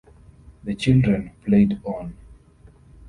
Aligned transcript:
The 0.63 0.73
children 0.73 1.31
played 1.45 1.79
on. 1.83 2.15